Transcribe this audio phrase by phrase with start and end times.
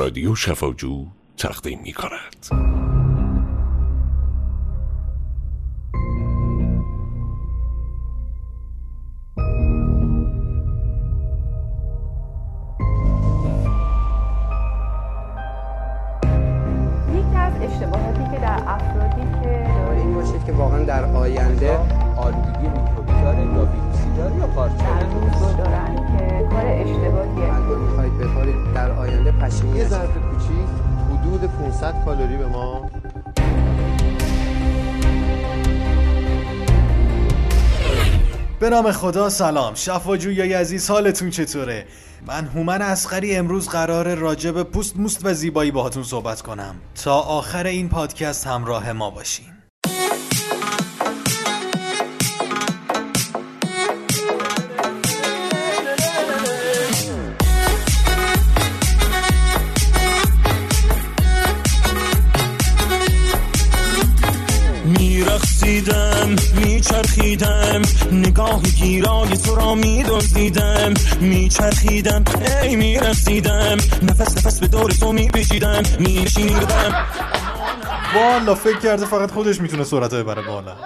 [0.00, 2.79] رادیو شفاجو تقدیم می کند
[31.40, 32.90] حدود 500 کالری به ما.
[38.60, 39.74] به نام خدا سلام.
[39.74, 41.86] شفاجویای عزیز حالتون چطوره؟
[42.26, 46.74] من هومن اسقری امروز قرار راجع به پوست موست و زیبایی باهاتون صحبت کنم.
[47.04, 49.59] تا آخر این پادکست همراه ما باشین.
[68.50, 72.24] نگاه گیرای تو را میدزدیدم میچرخیدم
[72.62, 77.06] ای میرخصیدم نفس نفس به دور تو میپیچیدم میشینیدم
[78.14, 80.76] والا فکر کرده فقط خودش می‌تونه سرعت ببره بالا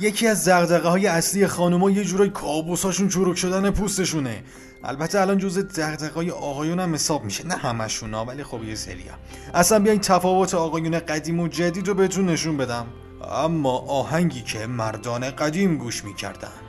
[0.00, 4.42] یکی از زغدغه های اصلی خانوما یه جورای کابوساشون چروک شدن پوستشونه.
[4.84, 7.46] البته الان جزء دغدغه های آقایون هم حساب میشه.
[7.46, 9.12] نه همشون ها ولی خب یه سریا.
[9.54, 12.86] اصلا بیاین تفاوت آقایون قدیم و جدید رو بهتون نشون بدم.
[13.32, 16.67] اما آهنگی که مردان قدیم گوش می‌کردند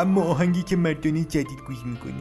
[0.00, 2.12] اما آهنگی که مردانی جدید گوش می‌کنه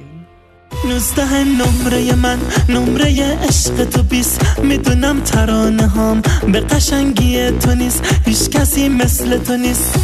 [0.85, 4.59] نوزده نمره من نمره عشق تو بیست.
[4.63, 6.21] می‌دونم ترانه هام
[6.52, 8.21] به قشنگی تو نیست.
[8.25, 9.99] هیچ کسی مثل تو نیست.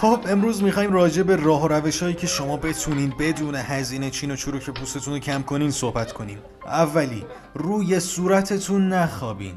[0.00, 4.30] خب امروز می‌خوایم راجع به راه و روش هایی که شما بتونین بدون هزینه چین
[4.30, 6.38] و چروک پوستتون رو کم کنین صحبت کنیم.
[6.66, 7.24] اولی
[7.54, 9.54] روی صورتتون نخوابین.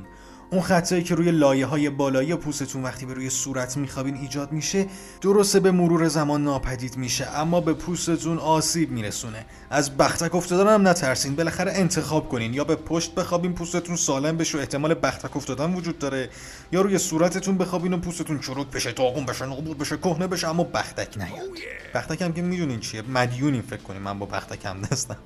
[0.53, 4.87] اون خطایی که روی لایه های بالایی پوستتون وقتی به روی صورت میخوابین ایجاد میشه
[5.21, 9.45] درسته به مرور زمان ناپدید میشه اما به پوستتون آسیب میرسونه.
[9.69, 12.53] از بختک افتادن هم نترسین بالاخره انتخاب کنین.
[12.53, 16.29] یا به پشت بخوابین پوستتون سالم بشه و احتمال بختک افتادن وجود داره.
[16.71, 20.63] یا روی صورتتون بخوابین و پوستتون چروک بشه داغون بشه نابود بشه کهنه بشه اما
[20.63, 21.49] بختک نیاد.
[21.93, 25.17] بختک هم که می‌دونین چیه؟ مدیونین فکر کنین من با بختک هم دستم.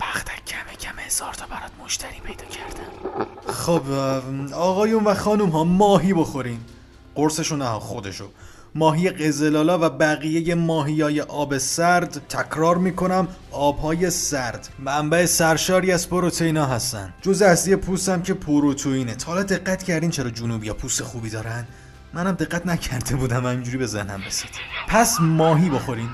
[0.00, 3.27] بختک کمه کمه هزار تا برات مشتری پیدا کردم.
[3.58, 3.82] خب
[4.52, 6.60] آقایون و خانوم ها ماهی بخورین.
[7.14, 8.28] قرصشو نه خودشو.
[8.74, 14.68] ماهی قزلالا و بقیه ماهی های آب سرد تکرار می‌کنم آبهای سرد.
[14.78, 17.14] منبع سرشاری از پروتئینا هستن.
[17.22, 19.16] جز اصلی پوست هم که پروتئینه.
[19.26, 21.66] حالا دقت کردین چرا جنوبی پوست خوبی دارن؟
[22.14, 24.50] منم دقت نکرده بودم اینجوری به ذهنم رسید.
[24.88, 26.08] پس ماهی بخورین.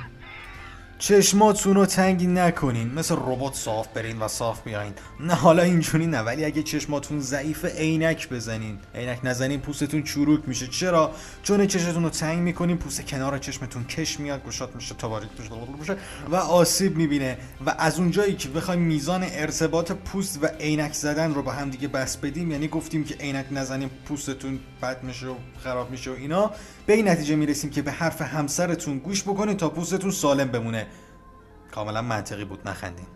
[0.99, 2.95] چشماتون رو تنگ نکنین.
[2.95, 4.93] مثل ربات صاف برین و صاف بیاین.
[5.21, 8.79] نه حالا اینجوری نه ولی اگه چشماتون ضعیف عینک بزنین.
[8.95, 10.67] عینک نزنین پوستتون چروک میشه.
[10.67, 11.11] چرا؟
[11.43, 15.49] چون چشتون رو تنگ می‌کنین پوست کنار چشمتون کش میاد گشاد میشه بشه
[15.81, 15.97] بشه
[16.31, 17.39] و آسیب می‌بینه.
[17.67, 21.89] و از اونجایی که بخوایم میزان ارتباط پوست و عینک زدن رو با هم دیگه
[21.89, 25.35] بس بدیم یعنی گفتیم که عینک نزنین پوستتون بد میشه و
[25.65, 26.51] خراب میشه و اینا
[26.87, 30.87] به این نتیجه می‌رسیم که به حرف همسرتون گوش بکنین تا پوستتون سالم بمونه.
[31.75, 33.07] کاملا منطقی بود نخندین.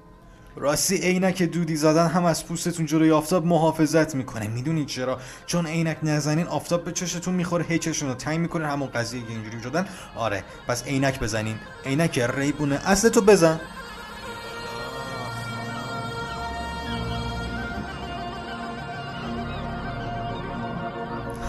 [0.57, 4.49] راستی عینک دودی زدن هم از پوستتون جلوی آفتاب محافظت می‌کنه.
[4.49, 8.89] می‌دونید چرا؟ چون عینک نزنین آفتاب به چشتون می‌خوره هی چشتون رو تنگ می‌کنه همون
[8.89, 9.87] قضیه که اینجوری شدن
[10.17, 11.57] آره پس عینک بزنین.
[11.85, 13.61] عینک ریبونه اصل تو بزن.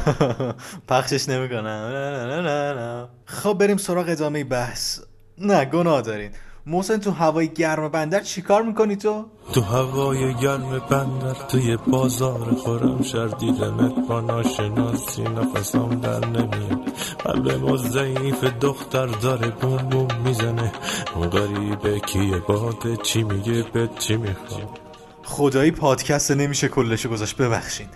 [0.90, 3.10] پخشش نمی‌کنم.
[3.26, 5.00] خب بریم سراغ ادامه بحث.
[5.38, 6.32] نه گناه دارین.
[6.70, 13.02] محسن تو هوای گرم بندر چیکار می‌کنی تو؟ تو هوای گرم بندر توی بازار خورم
[13.04, 16.80] شر دیدمت با ناشناسی نفسم در نمیاد.
[17.26, 20.72] قلب ما ضعیف دختر داره بوم بوم می‌زنه.
[21.16, 24.80] اون غریبه کیه؟ باده چی میگه؟ به چی می‌خواد؟
[25.24, 27.38] خدایی پادکست نمیشه کلشو گذاشت.
[27.38, 27.88] ببخشین.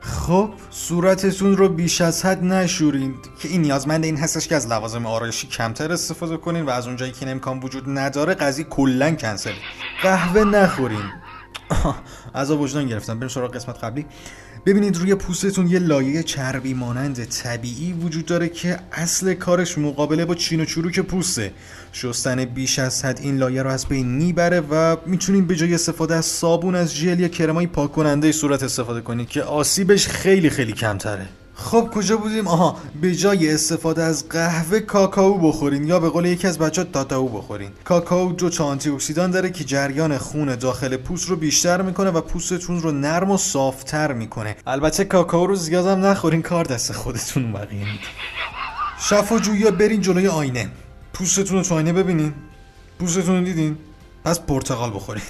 [0.00, 0.50] خب.
[0.70, 3.14] صورتتون رو بیش از حد نشورین.
[3.38, 7.12] که این نیازمند این هستش که از لوازم آرایشی کمتر استفاده کنین و از اونجایی
[7.12, 9.52] که این امکان وجود نداره قضیه کلا کنسل.
[10.02, 11.12] قهوه نخورین.
[12.34, 13.18] از وجدان گرفتم.
[13.18, 14.06] بریم سراغ قسمت قبلی.
[14.66, 20.34] ببینید روی پوستتون یه لایه چربی مانند طبیعی وجود داره که اصل کارش مقابله با
[20.34, 21.52] چین و چروک پوسته.
[21.92, 26.14] شستن بیش از حد این لایه رو از بین می‌بره و می‌تونید به جای استفاده
[26.14, 30.72] از صابون از ژل یا کرمای پاک کننده صورت استفاده کنید که آسیبش خیلی خیلی
[30.72, 31.26] کمتره.
[31.60, 36.46] خب کجا بودیم؟ آها به جای استفاده از قهوه کاکائو بخورین یا به قول یکی
[36.46, 37.70] از بچه تاتاو بخورین.
[37.84, 42.82] کاکائو دو تا اکسیدان داره که جریان خون داخل پوست رو بیشتر می‌کنه و پوستتون
[42.82, 44.56] رو نرم و صافتر می‌کنه.
[44.66, 48.08] البته کاکائو رو زیادم نخورین کار دست خودتون بقیه میده.
[49.00, 50.68] شفا جویا برین جلوی آینه.
[51.12, 52.32] پوستتون رو تو آینه ببینین.
[52.98, 53.78] پوستتون رو دیدین؟
[54.24, 55.22] پس پرتقال بخورین.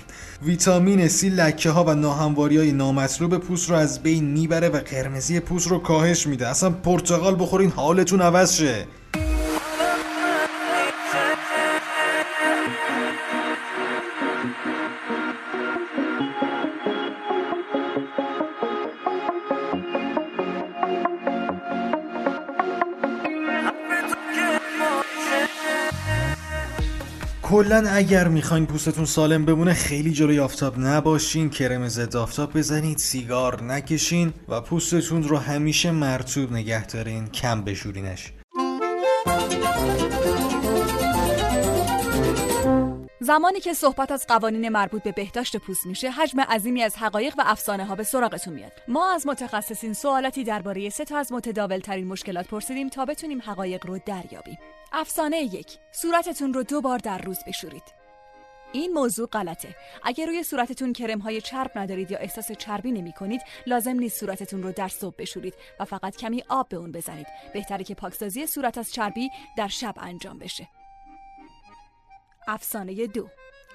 [0.42, 5.40] ویتامین C لکه ها و ناهمواری های نامطلوب پوست رو از بین می‌بره و قرمزی
[5.40, 6.48] پوست رو کاهش میده.
[6.48, 8.86] اصلا پرتقال بخورین حالتون عوض شه.
[27.50, 33.62] کلا اگر می‌خواین پوستتون سالم بمونه خیلی جلوی آفتاب نباشین کرم ضد آفتاب بزنید سیگار
[33.62, 38.32] نکشین و پوستتون رو همیشه مرطوب نگه دارین کم بشورینش.
[43.22, 47.42] زمانی که صحبت از قوانین مربوط به بهداشت پوست میشه حجم عظیمی از حقایق و
[47.46, 48.72] افسانه ها به سراغتون میاد.
[48.88, 53.86] ما از متخصصین سوالاتی درباره سه تا از متداول ترین مشکلات پرسیدیم تا بتونیم حقایق
[53.86, 54.58] رو دریابیم.
[54.92, 57.82] افسانه یک صورتتون رو دو بار در روز بشورید.
[58.72, 59.76] این موضوع غلطه.
[60.02, 64.62] اگر روی صورتتون کرم های چرب ندارید یا احساس چربی نمی کنید لازم نیست صورتتون
[64.62, 67.26] رو در صبح بشورید و فقط کمی آب به اون بزنید.
[67.54, 70.68] بهتره که پاکسازی صورت از چربی در شب انجام بشه.
[72.50, 73.28] افسانه دو.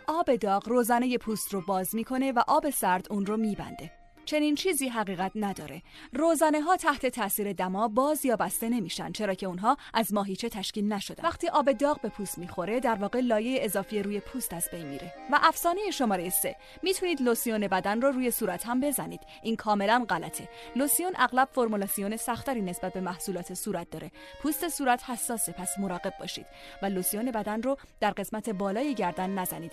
[0.07, 4.04] آب داغ روزنه پوست رو باز می‌کنه و آب سرد اون رو میبنده.
[4.25, 5.81] چنین چیزی حقیقت نداره.
[6.13, 10.93] روزنه ها تحت تاثیر دما باز یا بسته نمیشن چرا که اونها از ماهیچه تشکیل
[10.93, 11.23] نشدن.
[11.23, 15.13] وقتی آب داغ به پوست می‌خوره در واقع لایه اضافی روی پوست از بین میره.
[15.31, 19.19] و افسانه شماره سه می‌تونید لوسیون بدن رو روی صورت هم بزنید.
[19.43, 20.49] این کاملا غلطه.
[20.75, 24.11] لوسیون اغلب فرمولاسیون سختری نسبت به محصولات صورت داره.
[24.41, 26.45] پوست صورت حساسه پس مراقب باشید
[26.81, 29.71] و لوسیون بدن رو در قسمت بالای گردن نزنید.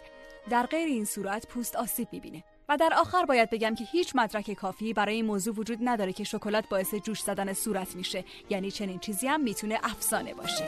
[0.51, 2.45] در غیر این صورت پوست آسیب می‌بینه.
[2.77, 6.69] در آخر باید بگم که هیچ مدرک کافی برای این موضوع وجود نداره که شکلات
[6.69, 8.25] باعث جوش زدن صورت میشه.
[8.51, 10.65] یعنی چنین چیزی هم می‌تونه افسانه باشه.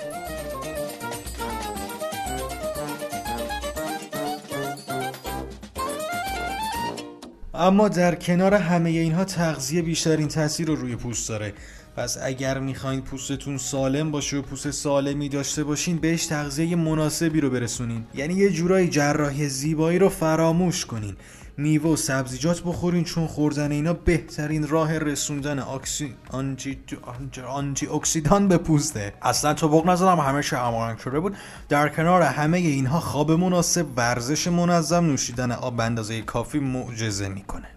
[7.55, 11.55] اما در کنار همه اینها تغذیه بیشترین تاثیر رو روی پوست داره.
[11.97, 17.51] پس اگر می‌خواین پوستتون سالم باشه و پوست سالمی داشته باشین بهش تغذیه مناسبی رو
[17.51, 18.07] برسونین.
[18.15, 21.17] یعنی یه جورایی جراحی زیبایی رو فراموش کنین.
[21.57, 26.79] میوه و سبزیجات بخورین چون خوردن اینا بهترین راه رسوندن اکسی آنتی
[27.49, 29.13] آنتی اکسیدان به پوسته.
[29.23, 31.37] اصلا تو بغ نزدم همه چی امارن شده بود.
[31.69, 37.74] در کنار همه اینها خواب مناسب ورزش منظم نوشیدن آب به اندازه کافی معجزه می‌کنه.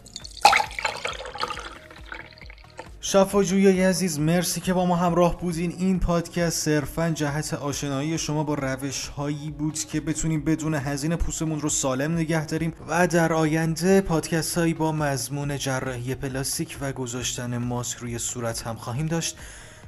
[3.09, 5.75] شفاجویای عزیز مرسی که با ما همراه بودین.
[5.77, 11.61] این پادکست صرفا جهت آشنایی شما با روش هایی بود که بتونیم بدون هزینه پوستمون
[11.61, 12.73] رو سالم نگه داریم.
[12.87, 18.75] و در آینده پادکست هایی با مضمون جراحی پلاستیک و گذاشتن ماسک روی صورت هم
[18.75, 19.37] خواهیم داشت.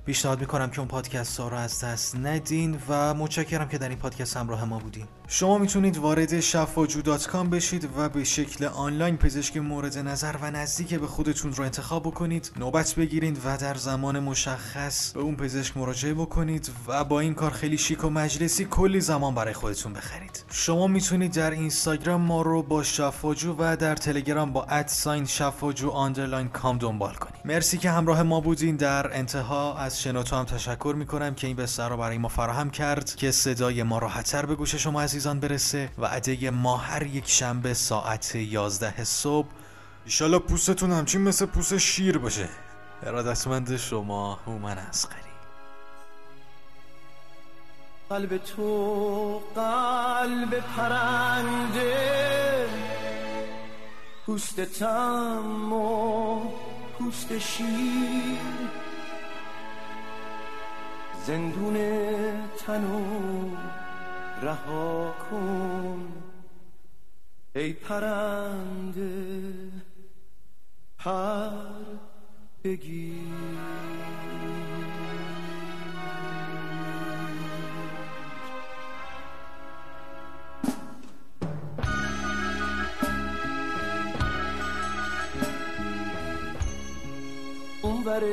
[0.10, 3.98] پیشنهاد می‌کنم که اون پادکست ها رو از دست ندین و متشکرم که در این
[3.98, 5.06] پادکست همراه ما بودین.
[5.28, 7.02] شما می‌تونید وارد شفاجو
[7.52, 12.52] بشید و به شکل آنلاین پزشک مورد نظر و نزدیک به خودتون رو انتخاب بکنید
[12.58, 17.52] نوبت بگیرید و در زمان مشخص به اون پزشک مراجعه بکنید و با این کار
[17.52, 20.44] خیلی شیک و مجلسی کلی زمان برای خودتون بخرید.
[20.52, 25.90] شما می‌تونید در اینستاگرام ما رو با شفاجو و در تلگرام با at sign شفاجو
[25.90, 27.42] underline com دنبال کنید.
[27.46, 28.76] مرسی که همراه ما بودین.
[28.76, 33.16] در انتها از شنوتو هم تشکر می‌کنم که این بستر رو برای ما فراهم کرد
[33.16, 37.74] که صدای ما راحتتر به گوش شما عزیزان برسه و وعده ما هر یک شنبه
[37.74, 39.48] ساعت 11 صبح.
[40.06, 42.50] ایشالا پوستتون همچین مثل پوست شیر باشه.
[43.04, 45.30] ارادتمند شما هومن اصغری
[48.10, 52.66] قلب تو قلب پرنده.
[54.26, 56.40] پوست تم و
[57.00, 58.89] پوست شیر.
[61.26, 61.78] زندون
[62.58, 63.56] تنو
[64.42, 66.08] رها کن.
[67.56, 69.72] ای پرنده
[70.98, 71.50] پر
[72.64, 73.60] بگیر.
[87.82, 88.24] اونور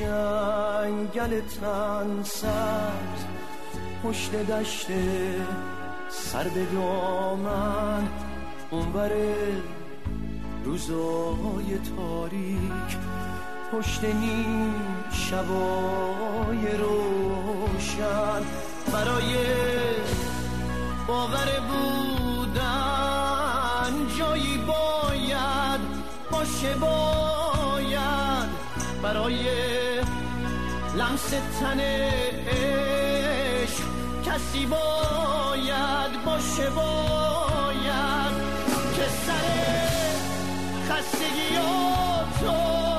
[0.00, 0.39] جان
[1.20, 3.24] جنگل تن سبز
[4.04, 4.86] پشت دشت
[6.08, 8.08] سر به دامن.
[8.70, 9.10] اونور
[10.64, 12.96] روزای تاریک
[13.72, 14.74] پشت نیم
[15.12, 18.42] شبای روشن.
[18.92, 19.36] برای
[21.06, 22.72] باور بودن
[24.18, 25.80] جایی باید
[26.30, 28.48] باشه باید.
[29.02, 29.44] برای
[31.00, 31.80] لمس تن
[32.48, 33.84] عشق
[34.26, 38.34] کسی باید باشه باید
[38.96, 40.14] که سر
[40.88, 41.56] خستگی
[42.40, 42.89] تو